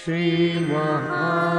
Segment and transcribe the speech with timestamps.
[0.05, 1.50] श्रीमहा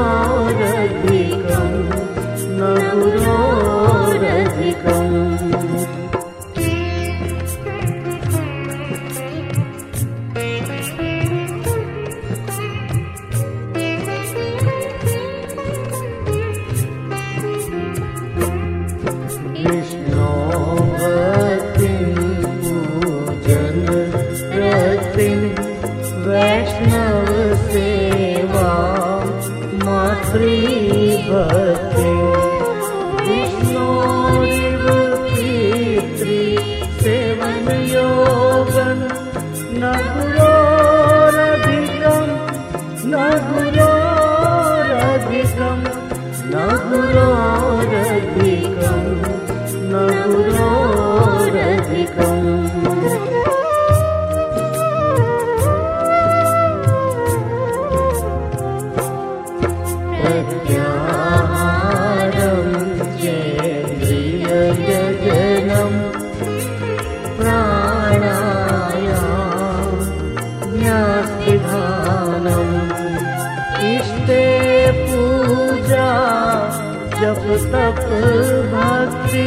[77.47, 79.45] Krishna Prabhu Bhakti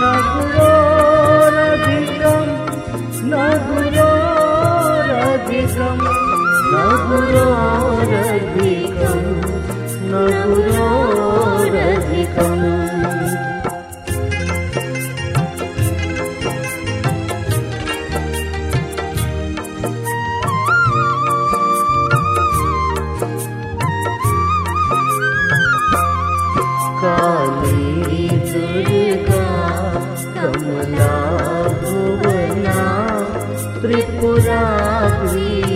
[0.00, 0.69] Nagura
[33.84, 35.69] ी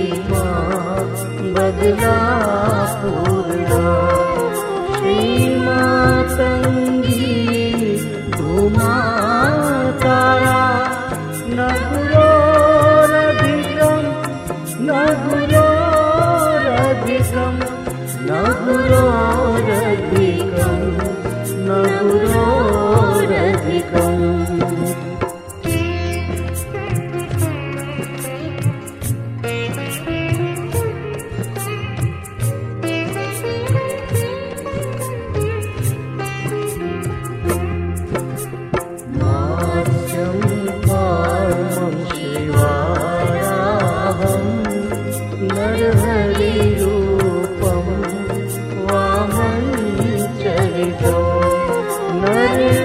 [52.21, 52.84] nerd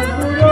[0.00, 0.49] Honduras.